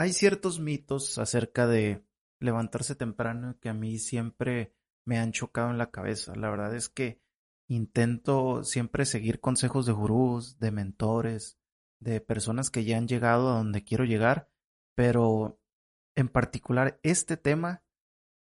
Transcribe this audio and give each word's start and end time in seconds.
hay 0.00 0.14
ciertos 0.14 0.60
mitos 0.60 1.18
acerca 1.18 1.66
de 1.66 2.02
levantarse 2.38 2.94
temprano 2.94 3.58
que 3.60 3.68
a 3.68 3.74
mí 3.74 3.98
siempre 3.98 4.74
me 5.04 5.18
han 5.18 5.30
chocado 5.30 5.68
en 5.68 5.76
la 5.76 5.90
cabeza. 5.90 6.34
La 6.36 6.48
verdad 6.48 6.74
es 6.74 6.88
que 6.88 7.20
intento 7.68 8.64
siempre 8.64 9.04
seguir 9.04 9.40
consejos 9.40 9.84
de 9.84 9.92
gurús, 9.92 10.58
de 10.58 10.70
mentores, 10.70 11.58
de 11.98 12.22
personas 12.22 12.70
que 12.70 12.84
ya 12.84 12.96
han 12.96 13.08
llegado 13.08 13.50
a 13.50 13.58
donde 13.58 13.84
quiero 13.84 14.04
llegar, 14.04 14.48
pero 14.94 15.60
en 16.14 16.30
particular 16.30 16.98
este 17.02 17.36
tema 17.36 17.84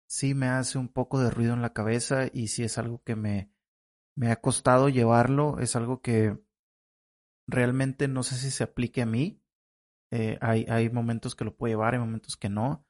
sí 0.07 0.35
me 0.35 0.46
hace 0.46 0.79
un 0.79 0.87
poco 0.87 1.19
de 1.19 1.30
ruido 1.30 1.55
en 1.55 1.62
la 1.62 1.73
cabeza 1.73 2.29
y 2.32 2.46
sí 2.46 2.62
es 2.62 2.79
algo 2.79 3.03
que 3.03 3.17
me, 3.17 3.51
me 4.14 4.30
ha 4.30 4.41
costado 4.41 4.89
llevarlo, 4.89 5.59
es 5.59 5.75
algo 5.75 6.01
que 6.01 6.39
realmente 7.48 8.07
no 8.07 8.23
sé 8.23 8.37
si 8.37 8.53
se 8.53 8.62
aplique 8.62 9.03
a 9.03 9.07
mí. 9.07 9.39
Eh, 10.11 10.39
hay, 10.41 10.67
hay 10.69 10.91
momentos 10.91 11.35
que 11.35 11.45
lo 11.45 11.57
puedo 11.57 11.73
llevar, 11.73 11.95
hay 11.95 12.01
momentos 12.01 12.37
que 12.37 12.49
no. 12.49 12.85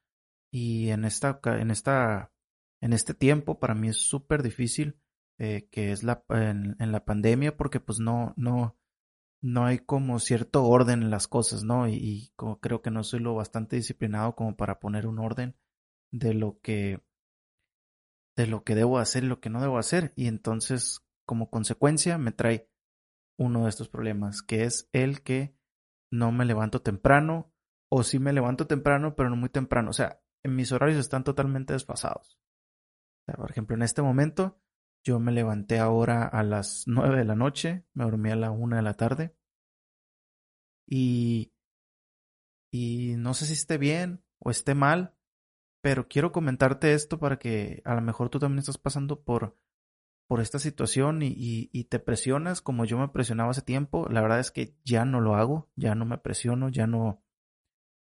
Y 0.52 0.91
en 0.91 1.05
esta, 1.05 1.41
en 1.45 1.70
esta, 1.70 2.33
en 2.80 2.92
este 2.92 3.15
tiempo 3.15 3.61
para 3.61 3.74
mí 3.74 3.88
es 3.88 3.98
súper 3.98 4.42
difícil, 4.42 4.98
eh, 5.38 5.69
que 5.70 5.92
es 5.92 6.02
la, 6.02 6.25
en, 6.28 6.77
la 6.78 7.05
pandemia, 7.05 7.56
porque 7.56 7.80
pues 7.80 8.01
no, 8.01 8.34
no, 8.37 8.77
no 9.42 9.64
hay 9.66 9.78
como 9.78 10.19
cierto 10.19 10.64
orden 10.64 11.02
en 11.02 11.11
las 11.11 11.28
cosas, 11.28 11.62
¿no? 11.62 11.88
Y, 11.88 12.33
creo 12.61 12.83
que 12.83 12.91
no 12.91 13.05
soy 13.05 13.20
lo 13.20 13.34
bastante 13.34 13.77
disciplinado 13.77 14.34
como 14.34 14.56
para 14.56 14.80
poner 14.80 15.06
un 15.06 15.19
orden 15.19 15.56
de 16.11 16.34
lo 16.34 16.59
que, 16.61 17.00
de 18.37 18.47
lo 18.47 18.64
que 18.64 18.75
debo 18.75 18.98
hacer 18.98 19.25
y 19.25 19.28
lo 19.28 19.41
que 19.41 19.50
no 19.50 19.61
debo 19.61 19.78
hacer. 19.78 20.12
Y 20.16 20.27
entonces, 20.27 21.06
como 21.27 21.50
consecuencia, 21.50 22.19
me 22.19 22.33
trae 22.33 22.69
uno 23.39 23.64
de 23.64 23.70
estos 23.70 23.89
problemas, 23.89 24.42
que 24.42 24.64
es 24.64 24.89
el 24.92 25.23
que 25.23 25.55
no 26.10 26.32
me 26.32 26.45
levanto 26.45 26.82
temprano, 26.82 27.52
o 27.88 28.02
sí 28.02 28.19
me 28.19 28.32
levanto 28.32 28.66
temprano, 28.66 29.14
pero 29.16 29.30
no 29.30 29.37
muy 29.37 29.48
temprano. 29.48 29.91
O 29.91 29.92
sea, 29.92 30.20
en 30.45 30.56
mis 30.56 30.73
horarios 30.73 30.98
están 30.98 31.24
totalmente 31.24 31.73
desfasados. 31.73 32.39
por 33.27 33.50
ejemplo, 33.50 33.77
en 33.77 33.83
este 33.83 34.03
momento 34.03 34.61
yo 35.05 35.19
me 35.19 35.33
levanté 35.33 35.78
ahora 35.78 36.27
a 36.27 36.42
las 36.42 36.84
nueve 36.86 37.19
de 37.19 37.25
la 37.25 37.34
noche, 37.34 37.84
me 37.94 38.05
dormí 38.05 38.31
a 38.31 38.36
la 38.36 38.50
una 38.50 38.77
de 38.77 38.83
la 38.83 38.94
tarde. 38.94 39.34
Y, 40.86 41.53
y 42.72 43.14
no 43.16 43.34
sé 43.34 43.47
si 43.47 43.53
esté 43.55 43.78
bien 43.78 44.25
o 44.38 44.50
esté 44.50 44.75
mal, 44.75 45.14
pero 45.83 46.08
quiero 46.08 46.33
comentarte 46.33 46.94
esto 46.94 47.19
para 47.19 47.38
que 47.38 47.83
a 47.84 47.94
lo 47.94 48.03
mejor 48.03 48.28
tú 48.28 48.38
también 48.38 48.58
estás 48.58 48.78
pasando 48.78 49.22
por, 49.22 49.56
por 50.31 50.41
esta 50.41 50.61
situación 50.61 51.23
y, 51.23 51.34
y, 51.36 51.70
y, 51.73 51.86
te 51.86 51.98
presionas 51.98 52.62
como 52.62 52.84
yo 52.84 52.97
me 52.97 53.09
presionaba 53.09 53.50
hace 53.50 53.62
tiempo. 53.62 54.06
La 54.09 54.23
verdad 54.23 54.39
es 54.39 54.53
que 54.53 54.77
ya 54.84 55.05
no 55.05 55.20
lo 55.20 55.34
hago, 55.34 55.69
ya 55.75 55.97
no 55.97 56.05
me 56.05 56.19
presiono, 56.19 56.69
ya 56.69 56.87
no, 56.87 57.20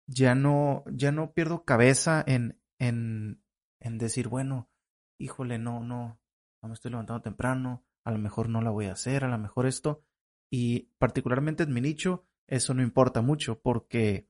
ya 0.05 0.35
no, 0.35 0.83
ya 0.91 1.11
no 1.11 1.33
pierdo 1.33 1.65
cabeza 1.65 2.23
en, 2.27 2.61
en, 2.77 3.41
en 3.79 3.97
decir, 3.97 4.27
bueno, 4.27 4.69
híjole, 5.17 5.57
no, 5.57 5.79
no, 5.79 6.21
no 6.61 6.69
me 6.69 6.75
estoy 6.75 6.91
levantando 6.91 7.23
temprano, 7.23 7.83
a 8.03 8.11
lo 8.11 8.19
mejor 8.19 8.47
no 8.47 8.61
la 8.61 8.69
voy 8.69 8.85
a 8.85 8.93
hacer, 8.93 9.23
a 9.23 9.27
lo 9.27 9.39
mejor 9.39 9.65
esto. 9.65 10.03
Y 10.51 10.91
particularmente 10.99 11.63
en 11.63 11.73
mi 11.73 11.81
nicho, 11.81 12.27
eso 12.45 12.75
no 12.75 12.83
importa 12.83 13.23
mucho 13.23 13.59
porque 13.59 14.29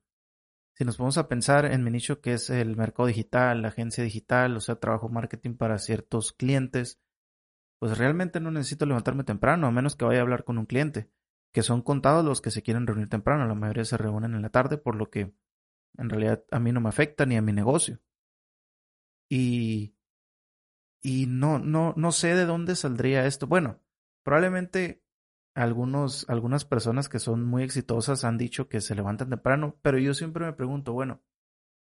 si 0.74 0.86
nos 0.86 0.96
ponemos 0.96 1.18
a 1.18 1.28
pensar 1.28 1.66
en 1.66 1.84
mi 1.84 1.92
nicho 1.92 2.22
que 2.22 2.32
es 2.32 2.50
el 2.50 2.78
mercado 2.78 3.08
digital, 3.08 3.62
la 3.62 3.68
agencia 3.68 4.06
digital, 4.06 4.56
o 4.56 4.62
sea, 4.62 4.76
trabajo 4.76 5.10
marketing 5.10 5.56
para 5.56 5.80
ciertos 5.80 6.32
clientes, 6.32 7.02
pues 7.84 7.98
realmente 7.98 8.40
no 8.40 8.50
necesito 8.50 8.86
levantarme 8.86 9.26
temprano, 9.26 9.68
a 9.68 9.72
menos 9.72 9.98
que 9.98 10.06
vaya 10.06 10.20
a 10.20 10.22
hablar 10.22 10.46
con 10.46 10.58
un 10.58 10.66
cliente, 10.66 11.10
que 11.52 11.64
son 11.64 11.82
contados 11.82 12.24
los 12.24 12.40
que 12.40 12.50
se 12.50 12.64
quieren 12.64 12.88
reunir 12.88 13.10
temprano, 13.10 13.46
la 13.46 13.56
mayoría 13.56 13.84
se 13.84 13.98
reúnen 13.98 14.36
en 14.36 14.42
la 14.42 14.52
tarde, 14.52 14.78
por 14.78 14.96
lo 14.96 15.10
que 15.10 15.36
en 15.98 16.10
realidad 16.10 16.46
a 16.50 16.62
mí 16.62 16.72
no 16.72 16.80
me 16.80 16.88
afecta 16.88 17.26
ni 17.26 17.36
a 17.36 17.42
mi 17.42 17.52
negocio. 17.52 18.00
Y, 19.28 19.98
y 21.02 21.26
no, 21.28 21.60
no, 21.60 21.94
no 21.98 22.14
sé 22.14 22.36
de 22.36 22.46
dónde 22.46 22.78
saldría 22.78 23.26
esto. 23.26 23.48
Bueno, 23.48 23.82
probablemente 24.24 25.04
algunos, 25.54 26.26
algunas 26.30 26.64
personas 26.64 27.10
que 27.10 27.20
son 27.20 27.44
muy 27.44 27.64
exitosas 27.64 28.24
han 28.24 28.38
dicho 28.38 28.70
que 28.70 28.80
se 28.80 28.96
levantan 28.96 29.30
temprano, 29.30 29.78
pero 29.82 29.98
yo 29.98 30.14
siempre 30.14 30.46
me 30.46 30.54
pregunto, 30.54 30.94
bueno, 30.94 31.22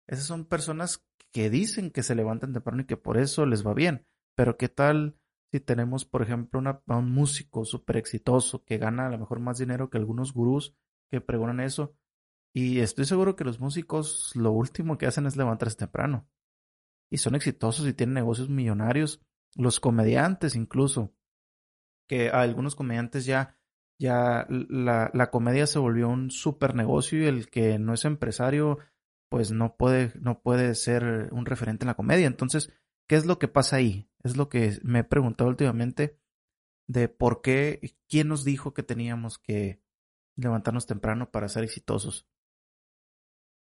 esas 0.05 0.25
son 0.25 0.45
personas 0.45 1.03
que 1.31 1.50
dicen 1.50 1.89
que 1.89 2.03
se 2.03 2.13
levantan 2.13 2.53
temprano 2.53 2.83
y 2.83 2.85
que 2.85 2.97
por 2.97 3.17
eso 3.17 3.47
les 3.47 3.66
va 3.66 3.73
bien, 3.73 4.05
pero 4.35 4.57
¿qué 4.57 4.69
tal 4.69 5.17
si 5.51 5.59
tenemos, 5.59 6.05
por 6.05 6.21
ejemplo, 6.21 6.59
una, 6.59 6.81
un 6.87 7.11
músico 7.11 7.65
súper 7.65 7.97
exitoso 7.97 8.63
que 8.63 8.77
gana 8.77 9.07
a 9.07 9.09
lo 9.09 9.17
mejor 9.17 9.39
más 9.39 9.57
dinero 9.57 9.89
que 9.89 9.97
algunos 9.97 10.33
gurús 10.33 10.75
que 11.09 11.21
pregonan 11.21 11.59
eso 11.59 11.95
y 12.57 12.79
estoy 12.79 13.05
seguro 13.05 13.35
que 13.35 13.43
los 13.43 13.59
músicos 13.59 14.31
lo 14.33 14.51
último 14.51 14.97
que 14.97 15.05
hacen 15.05 15.27
es 15.27 15.37
levantarse 15.37 15.77
temprano. 15.77 16.27
Y 17.11 17.17
son 17.17 17.35
exitosos 17.35 17.87
y 17.87 17.93
tienen 17.93 18.15
negocios 18.15 18.49
millonarios. 18.49 19.21
Los 19.55 19.79
comediantes 19.79 20.55
incluso. 20.55 21.13
Que 22.07 22.29
a 22.29 22.41
algunos 22.41 22.75
comediantes 22.75 23.25
ya, 23.25 23.59
ya 23.99 24.47
la, 24.49 25.11
la 25.13 25.29
comedia 25.29 25.67
se 25.67 25.77
volvió 25.77 26.09
un 26.09 26.31
super 26.31 26.73
negocio 26.73 27.21
y 27.21 27.25
el 27.25 27.47
que 27.49 27.77
no 27.77 27.93
es 27.93 28.05
empresario 28.05 28.79
pues 29.29 29.51
no 29.51 29.75
puede, 29.75 30.13
no 30.19 30.41
puede 30.41 30.73
ser 30.73 31.29
un 31.31 31.45
referente 31.45 31.83
en 31.83 31.89
la 31.89 31.95
comedia. 31.95 32.25
Entonces, 32.25 32.73
¿qué 33.07 33.16
es 33.16 33.25
lo 33.25 33.40
que 33.40 33.47
pasa 33.47 33.78
ahí? 33.78 34.09
Es 34.23 34.38
lo 34.38 34.50
que 34.50 34.79
me 34.84 35.00
he 35.00 35.03
preguntado 35.03 35.50
últimamente 35.50 36.19
de 36.88 37.09
por 37.09 37.41
qué, 37.41 37.95
quién 38.07 38.28
nos 38.28 38.44
dijo 38.44 38.73
que 38.73 38.84
teníamos 38.84 39.40
que 39.40 39.81
levantarnos 40.35 40.85
temprano 40.85 41.31
para 41.31 41.50
ser 41.50 41.63
exitosos 41.63 42.28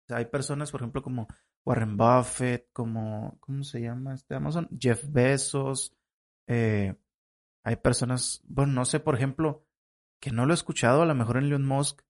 hay 0.09 0.25
personas, 0.25 0.71
por 0.71 0.81
ejemplo, 0.81 1.01
como 1.01 1.27
Warren 1.65 1.97
Buffett, 1.97 2.69
como, 2.73 3.37
¿cómo 3.39 3.63
se 3.63 3.81
llama 3.81 4.13
este 4.13 4.35
Amazon? 4.35 4.67
Jeff 4.77 5.03
Bezos. 5.09 5.95
Eh, 6.47 6.95
hay 7.63 7.75
personas, 7.77 8.41
bueno, 8.45 8.73
no 8.73 8.85
sé, 8.85 8.99
por 8.99 9.15
ejemplo, 9.15 9.65
que 10.19 10.31
no 10.31 10.45
lo 10.45 10.53
he 10.53 10.55
escuchado, 10.55 11.01
a 11.01 11.05
lo 11.05 11.15
mejor 11.15 11.37
en 11.37 11.45
Elon 11.45 11.65
Musk, 11.65 12.01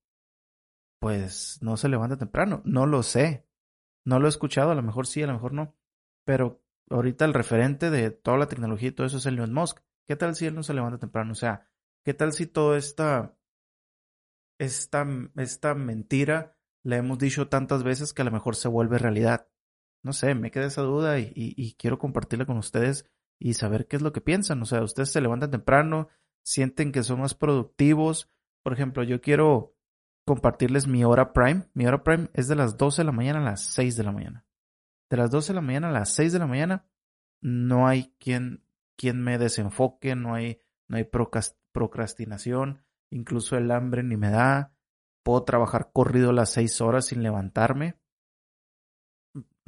pues 1.00 1.60
no 1.62 1.78
se 1.78 1.90
levanta 1.90 2.18
temprano. 2.18 2.62
No 2.66 2.86
lo 2.86 3.04
sé. 3.04 3.46
No 4.06 4.20
lo 4.20 4.28
he 4.28 4.30
escuchado, 4.30 4.72
a 4.72 4.76
lo 4.76 4.84
mejor 4.84 5.08
sí, 5.08 5.22
a 5.22 5.28
lo 5.28 5.34
mejor 5.34 5.54
no. 5.54 5.76
Pero 6.26 6.63
ahorita 6.90 7.26
el 7.26 7.34
referente 7.34 7.90
de 7.90 8.12
toda 8.12 8.38
la 8.38 8.48
tecnología 8.48 8.90
y 8.90 8.92
todo 8.92 9.08
eso 9.08 9.18
es 9.18 9.26
Elon 9.26 9.54
Musk. 9.54 9.80
¿Qué 10.08 10.16
tal 10.16 10.36
si 10.36 10.46
él 10.46 10.56
no 10.56 10.64
se 10.64 10.74
levanta 10.74 11.00
temprano? 11.00 11.32
O 11.32 11.36
sea, 11.36 11.68
¿qué 12.04 12.14
tal 12.14 12.34
si 12.34 12.46
toda 12.46 12.78
esta, 12.78 13.38
esta, 14.60 15.08
esta 15.36 15.76
mentira 15.76 16.56
le 16.84 16.98
hemos 16.98 17.18
dicho 17.18 17.48
tantas 17.48 17.84
veces 17.84 18.14
que 18.14 18.22
a 18.22 18.26
lo 18.26 18.32
mejor 18.32 18.56
se 18.56 18.68
vuelve 18.68 18.98
realidad. 18.98 19.48
No 20.04 20.12
sé, 20.12 20.36
me 20.36 20.52
queda 20.52 20.66
esa 20.66 20.82
duda 20.82 21.18
y, 21.20 21.76
quiero 21.80 21.98
compartirla 21.98 22.46
con 22.46 22.58
ustedes 22.58 23.10
y 23.40 23.54
saber 23.54 23.88
qué 23.88 23.96
es 23.96 24.02
lo 24.02 24.12
que 24.12 24.22
piensan. 24.22 24.62
O 24.62 24.66
sea, 24.66 24.84
ustedes 24.84 25.12
se 25.12 25.22
levantan 25.22 25.52
temprano, 25.52 26.10
sienten 26.44 26.92
que 26.92 27.04
son 27.04 27.22
más 27.22 27.36
productivos. 27.36 28.30
Por 28.64 28.74
ejemplo, 28.74 29.04
yo 29.04 29.22
quiero 29.22 29.76
compartirles 30.26 30.88
mi 30.88 31.06
hora 31.06 31.32
prime. 31.32 31.70
Mi 31.74 31.88
hora 31.88 32.04
prime 32.04 32.30
es 32.34 32.50
de 32.50 32.56
las 32.56 32.78
12 32.78 33.02
de 33.02 33.06
la 33.06 33.12
mañana 33.14 33.40
a 33.40 33.44
las 33.44 33.62
6 33.62 33.96
de 33.96 34.04
la 34.04 34.12
mañana. 34.12 34.46
De 35.14 35.18
las 35.18 35.30
12 35.30 35.54
de 35.54 35.56
la 35.58 35.62
mañana 35.62 35.90
a 35.90 35.92
las 35.92 36.10
6 36.16 36.34
de 36.34 36.40
la 36.40 36.48
mañana 36.48 36.88
no 37.40 37.88
hay 37.88 38.16
quien, 38.20 38.66
quien 38.98 39.22
me 39.22 39.38
desenfoque, 39.38 40.16
no 40.16 40.34
hay, 40.34 40.60
no 40.88 40.98
hay 40.98 41.08
procrastinación, 41.72 42.84
incluso 43.12 43.56
el 43.56 43.70
hambre 43.70 44.02
ni 44.02 44.18
me 44.18 44.32
da 44.32 44.74
puedo 45.22 45.44
trabajar 45.44 45.92
corrido 45.94 46.32
las 46.32 46.50
seis 46.50 46.82
horas 46.82 47.06
sin 47.06 47.22
levantarme. 47.22 48.00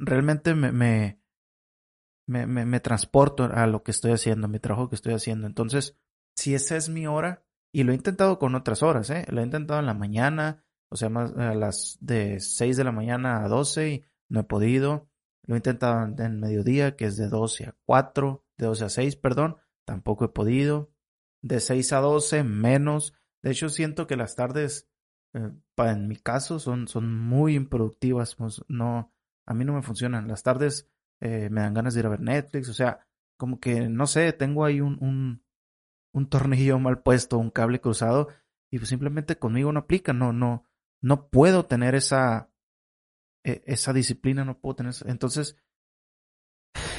Realmente 0.00 0.56
me, 0.56 0.72
me, 0.72 1.22
me, 2.26 2.46
me, 2.66 2.80
transporto 2.80 3.44
a 3.44 3.68
lo 3.68 3.84
que 3.84 3.92
estoy 3.92 4.10
haciendo, 4.10 4.46
a 4.46 4.50
mi 4.50 4.58
trabajo 4.58 4.88
que 4.88 4.96
estoy 4.96 5.14
haciendo. 5.14 5.46
Entonces, 5.46 5.96
si 6.34 6.56
esa 6.56 6.76
es 6.76 6.88
mi 6.88 7.06
hora, 7.06 7.46
y 7.72 7.84
lo 7.84 7.92
he 7.92 7.94
intentado 7.94 8.40
con 8.40 8.56
otras 8.56 8.82
horas, 8.82 9.10
¿eh? 9.10 9.24
Lo 9.28 9.42
he 9.42 9.44
intentado 9.44 9.78
en 9.78 9.86
la 9.86 9.94
mañana, 9.94 10.64
o 10.90 10.96
sea, 10.96 11.08
más 11.08 11.32
a 11.36 11.54
las 11.54 11.98
de 12.00 12.40
6 12.40 12.76
de 12.76 12.82
la 12.82 12.90
mañana 12.90 13.44
a 13.44 13.48
12 13.48 13.88
y 13.88 14.04
no 14.28 14.40
he 14.40 14.44
podido. 14.44 15.08
Lo 15.46 15.54
he 15.54 15.58
intentado 15.58 16.04
en 16.18 16.40
mediodía, 16.40 16.96
que 16.96 17.06
es 17.06 17.16
de 17.16 17.28
12 17.28 17.66
a 17.66 17.76
4, 17.84 18.44
de 18.58 18.66
12 18.66 18.84
a 18.84 18.88
6, 18.88 19.16
perdón, 19.16 19.56
tampoco 19.84 20.24
he 20.24 20.28
podido. 20.28 20.90
De 21.42 21.60
6 21.60 21.92
a 21.92 22.00
12, 22.00 22.42
menos. 22.44 23.14
De 23.42 23.52
hecho, 23.52 23.68
siento 23.68 24.06
que 24.06 24.16
las 24.16 24.34
tardes 24.34 24.88
eh, 25.34 25.52
en 25.76 26.08
mi 26.08 26.16
caso 26.16 26.58
son, 26.58 26.88
son 26.88 27.14
muy 27.14 27.54
improductivas. 27.54 28.34
Pues, 28.34 28.64
no, 28.68 29.12
a 29.46 29.54
mí 29.54 29.64
no 29.64 29.74
me 29.74 29.82
funcionan. 29.82 30.28
Las 30.28 30.42
tardes 30.42 30.88
eh, 31.20 31.48
me 31.50 31.60
dan 31.60 31.74
ganas 31.74 31.94
de 31.94 32.00
ir 32.00 32.06
a 32.06 32.10
ver 32.10 32.20
Netflix. 32.20 32.68
O 32.68 32.74
sea, 32.74 33.06
como 33.36 33.60
que, 33.60 33.88
no 33.88 34.06
sé, 34.06 34.32
tengo 34.32 34.64
ahí 34.64 34.80
un, 34.80 34.98
un, 35.00 35.44
un 36.12 36.28
tornillo 36.28 36.78
mal 36.80 37.02
puesto, 37.02 37.38
un 37.38 37.50
cable 37.50 37.80
cruzado, 37.80 38.28
y 38.70 38.78
pues 38.78 38.88
simplemente 38.88 39.38
conmigo 39.38 39.72
no 39.72 39.80
aplica. 39.80 40.12
No, 40.12 40.32
no, 40.32 40.64
no 41.00 41.28
puedo 41.28 41.66
tener 41.66 41.94
esa, 41.94 42.50
e, 43.46 43.62
esa 43.66 43.92
disciplina, 43.92 44.44
no 44.44 44.58
puedo 44.58 44.74
tener. 44.76 44.92
Entonces, 45.06 45.56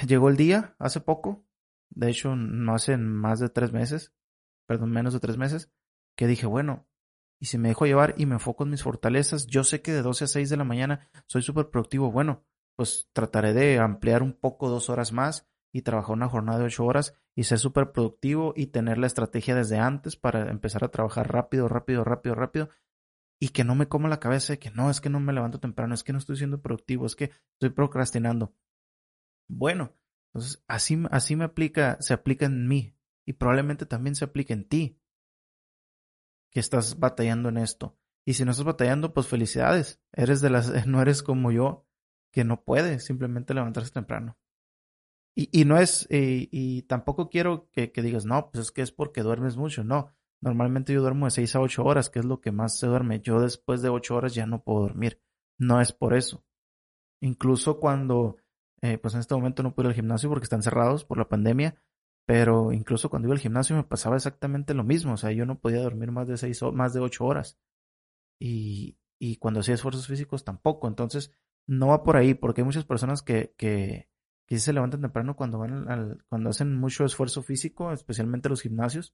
llegó 0.07 0.29
el 0.29 0.37
día 0.37 0.75
hace 0.79 1.01
poco. 1.01 1.45
De 1.89 2.09
hecho, 2.09 2.35
no 2.35 2.73
hace 2.73 2.97
más 2.97 3.39
de 3.39 3.49
tres 3.49 3.73
meses, 3.73 4.13
perdón, 4.65 4.91
menos 4.91 5.13
de 5.13 5.19
tres 5.19 5.37
meses, 5.37 5.71
que 6.15 6.27
dije, 6.27 6.47
bueno, 6.47 6.87
Y 7.39 7.45
si 7.47 7.59
me 7.59 7.67
dejo 7.69 7.85
llevar 7.85 8.15
y 8.17 8.25
me 8.25 8.35
enfoco 8.35 8.63
en 8.63 8.71
mis 8.71 8.81
fortalezas, 8.81 9.45
yo 9.45 9.63
sé 9.63 9.83
que 9.83 9.91
de 9.91 10.01
12 10.01 10.23
a 10.23 10.27
6 10.27 10.49
de 10.49 10.57
la 10.57 10.63
mañana 10.63 11.11
soy 11.27 11.43
súper 11.43 11.69
productivo. 11.69 12.11
Bueno, 12.11 12.43
pues 12.75 13.09
trataré 13.13 13.53
de 13.53 13.77
ampliar 13.77 14.23
un 14.23 14.33
poco 14.33 14.69
dos 14.69 14.89
horas 14.89 15.11
más 15.11 15.47
y 15.71 15.83
trabajar 15.83 16.15
una 16.15 16.29
jornada 16.29 16.57
de 16.57 16.65
ocho 16.65 16.85
horas 16.85 17.13
y 17.35 17.43
ser 17.43 17.59
súper 17.59 17.91
productivo 17.91 18.53
y 18.55 18.67
tener 18.67 18.97
la 18.97 19.05
estrategia 19.05 19.53
desde 19.53 19.77
antes 19.77 20.15
para 20.15 20.49
empezar 20.49 20.83
a 20.83 20.89
trabajar 20.89 21.31
rápido, 21.31 21.67
rápido, 21.67 22.03
rápido, 22.03 22.33
rápido 22.33 22.69
y 23.39 23.49
que 23.49 23.63
no 23.63 23.75
me 23.75 23.87
como 23.87 24.07
la 24.07 24.19
cabeza 24.19 24.53
de 24.53 24.59
que 24.59 24.71
no, 24.71 24.89
es 24.89 25.01
que 25.01 25.09
no 25.09 25.19
me 25.19 25.33
levanto 25.33 25.59
temprano, 25.59 25.93
es 25.93 26.03
que 26.03 26.13
no 26.13 26.19
estoy 26.19 26.37
siendo 26.37 26.61
productivo, 26.61 27.05
es 27.05 27.15
que 27.15 27.31
estoy 27.53 27.69
procrastinando. 27.69 28.53
Bueno, 29.47 29.93
entonces 30.33 30.63
así, 30.67 30.97
así 31.11 31.35
me 31.35 31.45
aplica, 31.45 31.97
se 32.01 32.13
aplica 32.13 32.45
en 32.45 32.67
mí 32.67 32.95
y 33.25 33.33
probablemente 33.33 33.85
también 33.85 34.15
se 34.15 34.25
aplique 34.25 34.53
en 34.53 34.67
ti 34.67 34.99
que 36.51 36.59
estás 36.59 36.99
batallando 36.99 37.49
en 37.49 37.57
esto. 37.57 37.97
Y 38.25 38.33
si 38.33 38.43
no 38.43 38.51
estás 38.51 38.65
batallando, 38.65 39.13
pues 39.13 39.27
felicidades. 39.27 40.01
Eres 40.11 40.41
de 40.41 40.49
las, 40.49 40.69
no 40.87 41.01
eres 41.01 41.23
como 41.23 41.51
yo, 41.51 41.85
que 42.31 42.43
no 42.43 42.63
puede 42.63 42.99
simplemente 42.99 43.53
levantarse 43.53 43.91
temprano. 43.91 44.37
Y, 45.35 45.49
y 45.61 45.65
no 45.65 45.77
es, 45.77 46.07
y, 46.09 46.49
y 46.51 46.81
tampoco 46.83 47.29
quiero 47.29 47.69
que, 47.71 47.91
digas, 47.95 48.25
no, 48.25 48.49
pues 48.49 48.65
es 48.65 48.71
que 48.71 48.81
es 48.81 48.91
porque 48.91 49.21
duermes 49.21 49.55
mucho. 49.55 49.83
No, 49.83 50.11
normalmente 50.41 50.93
yo 50.93 51.01
duermo 51.01 51.25
de 51.25 51.31
6 51.31 51.55
a 51.55 51.61
8 51.61 51.83
horas, 51.83 52.09
que 52.09 52.19
es 52.19 52.25
lo 52.25 52.41
que 52.41 52.51
más 52.51 52.77
se 52.77 52.87
duerme. 52.87 53.21
Yo 53.21 53.41
después 53.41 53.81
de 53.81 53.89
8 53.89 54.15
horas 54.15 54.33
ya 54.33 54.45
no 54.45 54.63
puedo 54.63 54.81
dormir. 54.81 55.21
No 55.59 55.81
es 55.81 55.91
por 55.91 56.13
eso. 56.13 56.43
Incluso 57.21 57.79
cuando, 57.79 58.37
eh, 58.81 58.97
pues 58.97 59.13
en 59.15 59.21
este 59.21 59.35
momento 59.35 59.63
no 59.63 59.73
puedo 59.73 59.89
ir 59.89 59.91
al 59.91 59.95
gimnasio 59.95 60.29
porque 60.29 60.43
están 60.45 60.61
cerrados 60.61 61.03
por 61.05 61.17
la 61.17 61.29
pandemia, 61.29 61.81
pero 62.25 62.71
incluso 62.71 63.09
cuando 63.09 63.27
iba 63.27 63.35
al 63.35 63.41
gimnasio 63.41 63.75
me 63.75 63.83
pasaba 63.83 64.15
exactamente 64.15 64.73
lo 64.73 64.83
mismo. 64.83 65.13
O 65.13 65.17
sea, 65.17 65.31
yo 65.31 65.45
no 65.45 65.59
podía 65.59 65.81
dormir 65.81 66.11
más 66.11 66.27
de 66.27 66.37
seis, 66.37 66.61
más 66.73 66.93
de 66.93 66.99
ocho 66.99 67.25
horas. 67.25 67.57
Y, 68.39 68.97
y 69.19 69.37
cuando 69.37 69.61
hacía 69.61 69.75
esfuerzos 69.75 70.07
físicos 70.07 70.43
tampoco. 70.43 70.87
Entonces, 70.87 71.31
no 71.67 71.87
va 71.87 72.03
por 72.03 72.17
ahí, 72.17 72.33
porque 72.33 72.61
hay 72.61 72.65
muchas 72.65 72.85
personas 72.85 73.21
que, 73.21 73.53
que, 73.57 74.09
que 74.45 74.59
se 74.59 74.73
levantan 74.73 75.01
temprano 75.01 75.35
cuando 75.35 75.59
van 75.59 75.89
al, 75.89 76.23
cuando 76.29 76.49
hacen 76.49 76.75
mucho 76.75 77.05
esfuerzo 77.05 77.43
físico, 77.43 77.91
especialmente 77.91 78.49
los 78.49 78.61
gimnasios. 78.61 79.13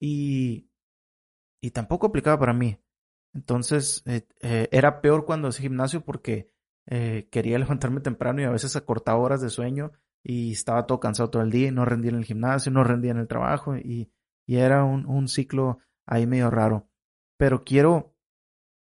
Y, 0.00 0.70
y 1.60 1.70
tampoco 1.70 2.06
aplicaba 2.06 2.38
para 2.38 2.54
mí. 2.54 2.78
Entonces, 3.34 4.02
eh, 4.06 4.26
eh, 4.40 4.68
era 4.72 5.00
peor 5.00 5.24
cuando 5.24 5.48
hacía 5.48 5.62
gimnasio 5.62 6.04
porque 6.04 6.50
eh, 6.86 7.28
quería 7.30 7.58
levantarme 7.58 8.00
temprano 8.00 8.40
y 8.40 8.44
a 8.44 8.50
veces 8.50 8.76
acortaba 8.76 9.18
horas 9.18 9.40
de 9.40 9.50
sueño 9.50 9.92
y 10.22 10.52
estaba 10.52 10.86
todo 10.86 11.00
cansado 11.00 11.30
todo 11.30 11.42
el 11.42 11.50
día 11.50 11.68
y 11.68 11.72
no 11.72 11.84
rendía 11.84 12.10
en 12.10 12.18
el 12.18 12.24
gimnasio, 12.24 12.72
no 12.72 12.84
rendía 12.84 13.12
en 13.12 13.18
el 13.18 13.28
trabajo 13.28 13.76
y, 13.76 14.12
y 14.46 14.56
era 14.56 14.84
un, 14.84 15.06
un, 15.06 15.28
ciclo 15.28 15.78
ahí 16.06 16.26
medio 16.26 16.50
raro. 16.50 16.88
Pero 17.38 17.64
quiero 17.64 18.14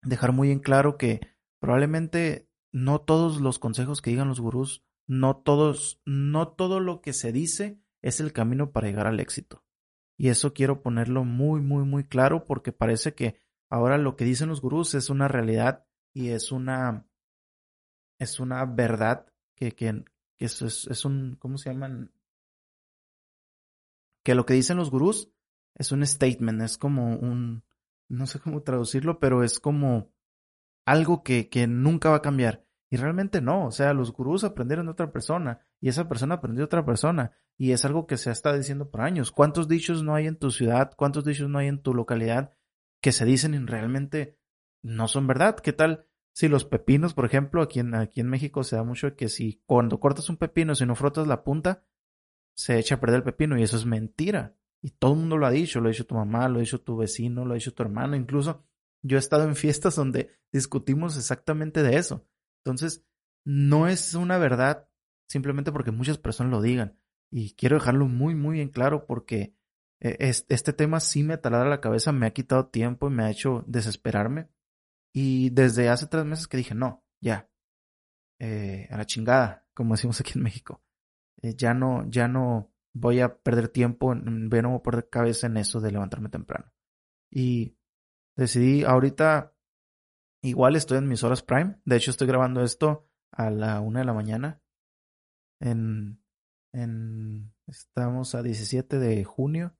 dejar 0.03 0.33
muy 0.33 0.51
en 0.51 0.59
claro 0.59 0.97
que 0.97 1.21
probablemente 1.59 2.47
no 2.71 3.01
todos 3.01 3.41
los 3.41 3.57
consejos 3.57 4.01
que 4.01 4.11
digan 4.11 4.27
los 4.27 4.39
gurús, 4.39 4.85
no 5.07 5.37
todos, 5.37 6.01
no 6.05 6.49
todo 6.49 6.79
lo 6.79 7.01
que 7.01 7.13
se 7.13 7.31
dice 7.31 7.79
es 8.01 8.19
el 8.19 8.33
camino 8.33 8.71
para 8.71 8.87
llegar 8.87 9.07
al 9.07 9.19
éxito. 9.19 9.64
Y 10.17 10.29
eso 10.29 10.53
quiero 10.53 10.81
ponerlo 10.81 11.23
muy, 11.23 11.61
muy, 11.61 11.83
muy 11.83 12.05
claro 12.05 12.45
porque 12.45 12.71
parece 12.71 13.13
que 13.13 13.39
ahora 13.69 13.97
lo 13.97 14.15
que 14.15 14.25
dicen 14.25 14.49
los 14.49 14.61
gurús 14.61 14.93
es 14.93 15.09
una 15.09 15.27
realidad 15.27 15.85
y 16.13 16.29
es 16.29 16.51
una, 16.51 17.05
es 18.19 18.39
una 18.39 18.65
verdad 18.65 19.27
que, 19.55 19.73
que, 19.73 20.05
que 20.37 20.45
es, 20.45 20.61
es 20.61 21.05
un, 21.05 21.35
¿cómo 21.39 21.57
se 21.57 21.71
llaman? 21.71 22.11
Que 24.23 24.35
lo 24.35 24.45
que 24.45 24.53
dicen 24.53 24.77
los 24.77 24.89
gurús 24.89 25.29
es 25.75 25.91
un 25.91 26.05
statement, 26.05 26.61
es 26.61 26.77
como 26.77 27.15
un, 27.17 27.63
no 28.07 28.27
sé 28.27 28.39
cómo 28.39 28.63
traducirlo, 28.63 29.19
pero 29.19 29.43
es 29.43 29.59
como 29.59 30.09
algo 30.85 31.23
que, 31.23 31.49
que 31.49 31.67
nunca 31.67 32.09
va 32.09 32.17
a 32.17 32.21
cambiar. 32.21 32.65
Y 32.89 32.97
realmente 32.97 33.41
no, 33.41 33.65
o 33.65 33.71
sea, 33.71 33.93
los 33.93 34.13
gurús 34.13 34.43
aprendieron 34.43 34.85
de 34.85 34.93
otra 34.93 35.11
persona 35.11 35.59
y 35.81 35.89
esa 35.89 36.07
persona 36.07 36.35
aprendió 36.35 36.65
otra 36.65 36.85
persona 36.85 37.31
y 37.57 37.71
es 37.71 37.85
algo 37.85 38.07
que 38.07 38.17
se 38.17 38.31
estado 38.31 38.57
diciendo 38.57 38.89
por 38.89 39.01
años. 39.01 39.31
¿Cuántos 39.31 39.67
dichos 39.67 40.03
no 40.03 40.15
hay 40.15 40.27
en 40.27 40.37
tu 40.37 40.51
ciudad? 40.51 40.91
¿Cuántos 40.95 41.23
dichos 41.25 41.49
no 41.49 41.59
hay 41.59 41.67
en 41.67 41.81
tu 41.81 41.93
localidad 41.93 42.51
que 43.01 43.11
se 43.11 43.25
dicen 43.25 43.53
y 43.53 43.59
realmente 43.59 44.37
no 44.81 45.07
son 45.07 45.27
verdad? 45.27 45.55
¿Qué 45.57 45.73
tal 45.73 46.07
si 46.33 46.49
los 46.49 46.65
pepinos, 46.65 47.13
por 47.13 47.25
ejemplo, 47.25 47.61
aquí 47.61 47.79
en, 47.79 47.95
aquí 47.95 48.19
en 48.19 48.27
México 48.27 48.63
se 48.63 48.75
da 48.75 48.83
mucho 48.83 49.15
que 49.15 49.29
si 49.29 49.61
cuando 49.65 50.01
cortas 50.01 50.29
un 50.29 50.35
pepino, 50.35 50.75
si 50.75 50.85
no 50.85 50.95
frotas 50.95 51.27
la 51.27 51.43
punta, 51.45 51.85
se 52.55 52.77
echa 52.77 52.95
a 52.95 52.99
perder 52.99 53.17
el 53.17 53.23
pepino 53.23 53.57
y 53.57 53.63
eso 53.63 53.77
es 53.77 53.85
mentira. 53.85 54.57
Y 54.81 54.91
todo 54.91 55.13
el 55.13 55.19
mundo 55.19 55.37
lo 55.37 55.47
ha 55.47 55.51
dicho, 55.51 55.79
lo 55.79 55.87
ha 55.87 55.91
dicho 55.91 56.05
tu 56.05 56.15
mamá, 56.15 56.49
lo 56.49 56.57
ha 56.57 56.61
dicho 56.61 56.81
tu 56.81 56.97
vecino, 56.97 57.45
lo 57.45 57.53
ha 57.53 57.55
dicho 57.55 57.73
tu 57.73 57.83
hermano, 57.83 58.15
incluso 58.17 58.65
yo 59.01 59.17
he 59.17 59.19
estado 59.19 59.45
en 59.45 59.55
fiestas 59.55 59.95
donde 59.95 60.31
discutimos 60.51 61.17
exactamente 61.17 61.83
de 61.83 61.97
eso. 61.97 62.27
Entonces, 62.63 63.05
no 63.45 63.87
es 63.87 64.13
una 64.13 64.37
verdad 64.37 64.89
simplemente 65.27 65.71
porque 65.71 65.91
muchas 65.91 66.17
personas 66.17 66.51
lo 66.51 66.61
digan. 66.61 66.99
Y 67.31 67.55
quiero 67.55 67.77
dejarlo 67.77 68.07
muy, 68.07 68.35
muy 68.35 68.61
en 68.61 68.69
claro 68.69 69.05
porque 69.05 69.55
eh, 69.99 70.17
este 70.19 70.73
tema 70.73 70.99
sí 70.99 71.23
me 71.23 71.37
taladra 71.37 71.69
la 71.69 71.81
cabeza, 71.81 72.11
me 72.11 72.27
ha 72.27 72.33
quitado 72.33 72.67
tiempo 72.67 73.07
y 73.07 73.11
me 73.11 73.23
ha 73.23 73.31
hecho 73.31 73.63
desesperarme 73.67 74.49
y 75.17 75.49
desde 75.51 75.87
hace 75.87 76.07
tres 76.07 76.25
meses 76.25 76.45
que 76.49 76.57
dije, 76.57 76.75
no, 76.75 77.05
ya, 77.21 77.49
eh, 78.37 78.85
a 78.91 78.97
la 78.97 79.05
chingada, 79.05 79.65
como 79.73 79.93
decimos 79.93 80.19
aquí 80.19 80.33
en 80.35 80.43
México. 80.43 80.83
Eh, 81.41 81.55
ya 81.55 81.73
no, 81.73 82.05
ya 82.09 82.27
no 82.27 82.73
voy 82.93 83.21
a 83.21 83.37
perder 83.37 83.69
tiempo, 83.69 84.13
voy 84.13 84.59
a 84.59 84.83
perder 84.83 85.09
cabeza 85.09 85.47
en 85.47 85.55
eso 85.55 85.79
de 85.79 85.93
levantarme 85.93 86.27
temprano. 86.27 86.69
Y 87.31 87.77
decidí, 88.35 88.83
ahorita, 88.83 89.53
igual 90.43 90.75
estoy 90.75 90.97
en 90.97 91.07
mis 91.07 91.23
horas 91.23 91.43
prime. 91.43 91.79
De 91.85 91.95
hecho, 91.95 92.11
estoy 92.11 92.27
grabando 92.27 92.61
esto 92.61 93.07
a 93.31 93.49
la 93.49 93.79
una 93.79 93.99
de 94.01 94.05
la 94.05 94.13
mañana. 94.13 94.61
En, 95.65 96.21
estamos 97.67 98.35
a 98.35 98.43
17 98.43 98.99
de 98.99 99.23
junio 99.23 99.75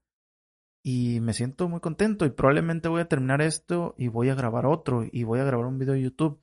y 0.82 1.20
me 1.20 1.32
siento 1.32 1.68
muy 1.68 1.80
contento 1.80 2.26
y 2.26 2.30
probablemente 2.30 2.88
voy 2.88 3.02
a 3.02 3.08
terminar 3.08 3.40
esto 3.40 3.94
y 3.96 4.08
voy 4.08 4.30
a 4.30 4.34
grabar 4.34 4.66
otro 4.66 5.04
y 5.04 5.22
voy 5.22 5.38
a 5.38 5.44
grabar 5.44 5.66
un 5.66 5.78
video 5.78 5.94
de 5.94 6.02
YouTube 6.02 6.42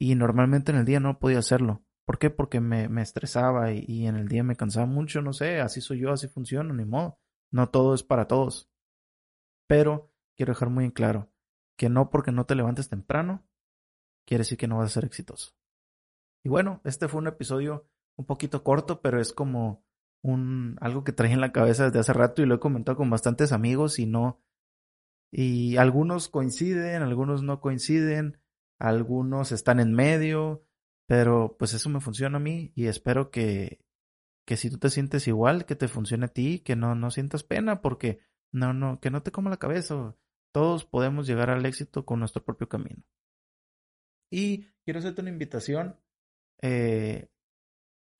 y 0.00 0.16
normalmente 0.16 0.72
en 0.72 0.78
el 0.78 0.84
día 0.84 0.98
no 0.98 1.20
podía 1.20 1.38
hacerlo. 1.38 1.84
¿Por 2.04 2.18
qué? 2.18 2.30
Porque 2.30 2.60
me, 2.60 2.88
me 2.88 3.02
estresaba 3.02 3.72
y, 3.72 3.84
y, 3.86 4.06
en 4.06 4.16
el 4.16 4.26
día 4.26 4.42
me 4.42 4.56
cansaba 4.56 4.86
mucho, 4.86 5.22
no 5.22 5.32
sé, 5.32 5.60
así 5.60 5.80
soy 5.80 6.00
yo, 6.00 6.10
así 6.10 6.26
funciona, 6.26 6.74
ni 6.74 6.84
modo. 6.84 7.20
No 7.52 7.68
todo 7.68 7.94
es 7.94 8.02
para 8.02 8.26
todos. 8.26 8.68
Pero 9.68 10.12
quiero 10.36 10.52
dejar 10.52 10.70
muy 10.70 10.86
en 10.86 10.90
claro 10.90 11.30
que 11.76 11.88
no 11.88 12.10
porque 12.10 12.32
no 12.32 12.46
te 12.46 12.56
levantes 12.56 12.88
temprano, 12.88 13.46
quiere 14.26 14.42
decir 14.42 14.58
que 14.58 14.66
no 14.66 14.78
vas 14.78 14.90
a 14.90 14.94
ser 14.94 15.04
exitoso. 15.04 15.54
Y 16.44 16.48
bueno, 16.48 16.80
este 16.84 17.06
fue 17.06 17.20
un 17.20 17.28
episodio 17.28 17.88
un 18.16 18.26
poquito 18.26 18.62
corto, 18.62 19.00
pero 19.00 19.20
es 19.20 19.32
como 19.32 19.84
un, 20.22 20.76
algo 20.80 21.04
que 21.04 21.12
traje 21.12 21.34
en 21.34 21.40
la 21.40 21.52
cabeza 21.52 21.86
desde 21.86 21.98
hace 22.00 22.12
rato 22.12 22.42
y 22.42 22.46
lo 22.46 22.56
he 22.56 22.60
comentado 22.60 22.96
con 22.96 23.10
bastantes 23.10 23.52
amigos 23.52 23.98
y 23.98 24.06
no, 24.06 24.40
y 25.32 25.78
algunos 25.78 26.28
coinciden, 26.28 27.02
algunos 27.02 27.42
no 27.42 27.60
coinciden, 27.60 28.38
algunos 28.78 29.50
están 29.50 29.80
en 29.80 29.94
medio, 29.94 30.62
pero 31.06 31.56
pues 31.58 31.72
eso 31.72 31.88
me 31.88 32.00
funciona 32.00 32.36
a 32.36 32.40
mí 32.40 32.70
y 32.74 32.86
espero 32.86 33.30
que, 33.30 33.80
que 34.46 34.58
si 34.58 34.70
tú 34.70 34.78
te 34.78 34.90
sientes 34.90 35.26
igual, 35.28 35.64
que 35.64 35.74
te 35.74 35.88
funcione 35.88 36.26
a 36.26 36.28
ti, 36.28 36.58
que 36.60 36.76
no, 36.76 36.94
no 36.94 37.10
sientas 37.10 37.44
pena 37.44 37.80
porque 37.80 38.20
no, 38.52 38.74
no, 38.74 39.00
que 39.00 39.10
no 39.10 39.22
te 39.22 39.32
coma 39.32 39.48
la 39.48 39.56
cabeza. 39.56 40.14
Todos 40.52 40.84
podemos 40.84 41.26
llegar 41.26 41.48
al 41.48 41.64
éxito 41.64 42.04
con 42.04 42.18
nuestro 42.18 42.44
propio 42.44 42.68
camino. 42.68 43.02
Y 44.30 44.66
quiero 44.84 44.98
hacerte 44.98 45.22
una 45.22 45.30
invitación 45.30 45.96
eh, 46.60 47.30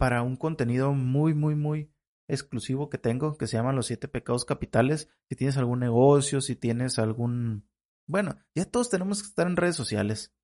para 0.03 0.23
un 0.23 0.35
contenido 0.35 0.95
muy, 0.95 1.33
muy, 1.33 1.55
muy 1.55 1.93
exclusivo 2.27 2.91
que 2.91 2.99
tengo 2.99 3.39
que 3.39 3.47
se 3.47 3.57
llama 3.57 3.73
Los 3.73 3.87
Siete 3.87 4.09
Pecados 4.09 4.45
Capitales. 4.45 5.09
Si 5.29 5.37
tienes 5.37 5.57
algún 5.57 5.79
negocio, 5.79 6.41
si 6.41 6.57
tienes 6.57 6.99
algún... 6.99 7.69
Bueno, 8.09 8.37
ya 8.53 8.65
todos 8.65 8.91
tenemos 8.91 9.23
que 9.23 9.29
estar 9.29 9.47
en 9.47 9.57
redes 9.57 9.77
sociales. 9.77 10.35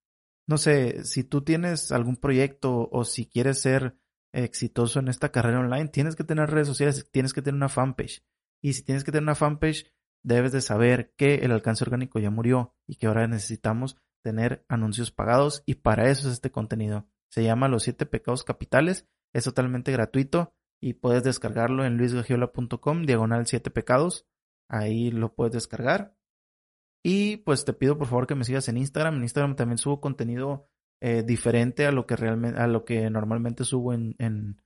No 0.46 0.58
sé, 0.58 1.04
si 1.04 1.24
tú 1.24 1.42
tienes 1.42 1.90
algún 1.90 2.14
proyecto 2.18 2.88
o 2.92 3.02
si 3.02 3.26
quieres 3.26 3.60
ser 3.60 3.98
exitoso 4.32 5.00
en 5.00 5.08
esta 5.08 5.32
carrera 5.32 5.58
online, 5.58 5.88
tienes 5.88 6.14
que 6.14 6.22
tener 6.22 6.48
redes 6.50 6.68
sociales, 6.68 7.10
tienes 7.10 7.32
que 7.32 7.42
tener 7.42 7.56
una 7.56 7.68
fanpage. 7.68 8.24
Y 8.62 8.74
si 8.74 8.84
tienes 8.84 9.02
que 9.02 9.10
tener 9.10 9.24
una 9.24 9.34
fanpage, 9.34 9.92
debes 10.22 10.52
de 10.52 10.60
saber 10.60 11.14
que 11.16 11.34
el 11.38 11.50
alcance 11.50 11.82
orgánico 11.82 12.20
ya 12.20 12.30
murió 12.30 12.76
y 12.86 12.94
que 12.94 13.08
ahora 13.08 13.26
necesitamos 13.26 13.96
tener 14.22 14.64
anuncios 14.68 15.10
pagados 15.10 15.64
y 15.66 15.74
para 15.74 16.08
eso 16.10 16.28
es 16.28 16.34
este 16.34 16.52
contenido. 16.52 17.08
Se 17.28 17.42
llama 17.42 17.66
Los 17.66 17.82
Siete 17.82 18.06
Pecados 18.06 18.44
Capitales, 18.44 19.08
es 19.34 19.44
totalmente 19.44 19.92
gratuito 19.92 20.52
y 20.80 20.94
puedes 20.94 21.24
descargarlo 21.24 21.84
en 21.84 21.96
luisgagiola.com, 21.96 23.02
diagonal 23.04 23.46
7 23.46 23.70
pecados. 23.70 24.26
Ahí 24.68 25.10
lo 25.10 25.34
puedes 25.34 25.52
descargar. 25.52 26.14
Y 27.04 27.38
pues 27.38 27.64
te 27.64 27.72
pido 27.72 27.96
por 27.96 28.06
favor 28.06 28.26
que 28.26 28.34
me 28.34 28.44
sigas 28.44 28.68
en 28.68 28.76
Instagram. 28.76 29.16
En 29.16 29.22
Instagram 29.22 29.56
también 29.56 29.78
subo 29.78 30.00
contenido 30.00 30.68
eh, 31.00 31.22
diferente 31.22 31.86
a 31.86 31.92
lo 31.92 32.06
que 32.06 32.16
realmente, 32.16 32.60
a 32.60 32.66
lo 32.66 32.84
que 32.84 33.08
normalmente 33.10 33.64
subo 33.64 33.92
en, 33.92 34.16
en, 34.18 34.60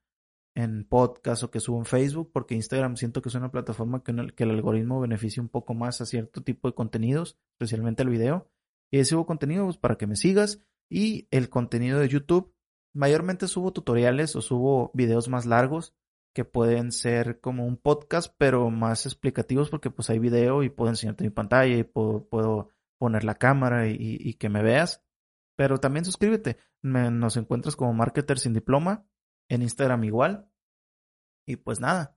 podcast 0.88 1.42
o 1.42 1.50
que 1.50 1.61
subo 1.61 1.78
en 1.78 1.85
Facebook, 1.85 2.31
porque 2.33 2.54
Instagram 2.54 2.97
siento 2.97 3.23
que 3.23 3.28
es 3.28 3.35
una 3.35 3.50
plataforma 3.50 4.02
que, 4.02 4.12
el, 4.12 4.35
que 4.35 4.45
el 4.45 4.50
algoritmo 4.50 5.00
beneficia 5.00 5.42
un 5.42 5.49
poco 5.49 5.75
más 5.75 6.00
a 6.00 6.07
cierto 6.07 6.42
tipo 6.42 6.69
de 6.69 6.75
contenidos, 6.75 7.38
especialmente 7.54 8.02
el 8.02 8.11
video. 8.11 8.50
Y 8.90 9.04
subo 9.04 9.25
contenido 9.26 9.64
pues, 9.64 9.78
para 9.78 9.97
que 9.97 10.07
me 10.07 10.16
sigas. 10.16 10.62
Y 10.90 11.26
el 11.31 11.49
contenido 11.49 11.99
de 11.99 12.09
YouTube, 12.09 12.51
mayormente 12.94 13.49
subo 13.49 13.72
tutoriales 13.72 14.37
o 14.37 14.42
subo 14.42 14.90
videos 14.94 15.28
más 15.28 15.46
largos 15.46 15.94
que 16.34 16.44
pueden 16.44 16.92
ser 16.92 17.40
como 17.40 17.66
un 17.66 17.76
podcast, 17.76 18.34
pero 18.38 18.70
más 18.70 19.06
explicativos 19.06 19.70
porque 19.70 19.90
pues 19.90 20.08
hay 20.11 20.18
video 20.18 20.62
y 20.62 20.70
puedo 20.70 20.90
enseñarte 20.90 21.25
mi 21.25 21.30
pantalla 21.30 21.76
y 21.76 21.84
puedo, 21.84 22.26
puedo 22.28 22.68
poner 22.99 23.25
la 23.25 23.34
cámara 23.34 23.88
y, 23.88 24.34
que 24.34 24.49
me 24.49 24.62
veas. 24.62 25.04
Pero 25.56 25.78
también 25.78 26.04
suscríbete. 26.04 26.56
nos 26.82 27.37
encuentras 27.37 27.76
como 27.76 27.92
Marketer 27.92 28.38
sin 28.38 28.54
diploma 28.54 29.06
en 29.49 29.62
Instagram 29.62 30.04
igual. 30.04 30.49
Y 31.46 31.56
pues 31.56 31.80
nada, 31.80 32.16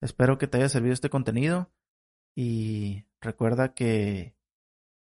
espero 0.00 0.38
que 0.38 0.48
te 0.48 0.58
haya 0.58 0.68
servido 0.68 0.94
este 0.94 1.10
contenido 1.10 1.70
y 2.36 3.06
recuerda 3.20 3.74
que 3.74 4.36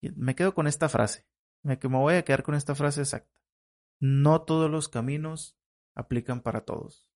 me 0.02 0.34
quedo 0.34 0.54
con 0.54 0.66
esta 0.66 0.88
frase, 0.88 1.26
me, 1.62 1.78
me 1.80 1.98
voy 1.98 2.14
a 2.14 2.24
quedar 2.24 2.42
con 2.42 2.54
esta 2.54 2.74
frase 2.74 3.02
exacta. 3.02 3.39
No 4.00 4.42
todos 4.42 4.70
los 4.70 4.88
caminos 4.88 5.58
aplican 5.94 6.40
para 6.40 6.64
todos. 6.64 7.08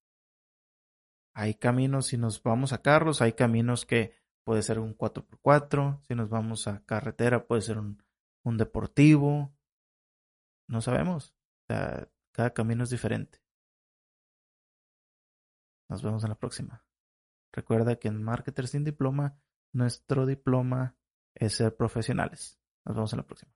Hay 1.33 1.55
caminos, 1.55 2.07
si 2.07 2.17
nos 2.17 2.41
vamos 2.41 2.71
a 2.71 2.81
carros, 2.81 3.21
hay 3.21 3.33
caminos 3.33 3.85
que 3.85 4.13
puede 4.45 4.61
ser 4.61 4.79
un 4.79 4.95
4x4, 4.95 6.01
si 6.07 6.15
nos 6.15 6.29
vamos 6.29 6.67
a 6.67 6.85
carretera 6.85 7.47
puede 7.47 7.61
ser 7.61 7.77
un, 7.79 7.97
deportivo, 8.57 9.53
no 10.69 10.81
sabemos, 10.81 11.35
cada 11.67 12.53
camino 12.53 12.83
es 12.83 12.91
diferente. 12.91 13.41
Nos 15.89 16.03
vemos 16.03 16.23
en 16.23 16.29
la 16.29 16.37
próxima. 16.37 16.85
Recuerda 17.51 17.97
que 17.97 18.07
en 18.07 18.23
Marketer 18.23 18.67
sin 18.67 18.83
Diploma, 18.83 19.37
nuestro 19.73 20.25
diploma 20.25 20.95
es 21.33 21.55
ser 21.55 21.75
profesionales. 21.75 22.59
Nos 22.85 22.95
vemos 22.95 23.13
en 23.13 23.17
la 23.17 23.25
próxima. 23.25 23.51